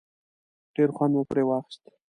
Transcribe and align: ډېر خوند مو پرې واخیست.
ډېر 0.75 0.89
خوند 0.95 1.13
مو 1.15 1.21
پرې 1.29 1.43
واخیست. 1.47 1.81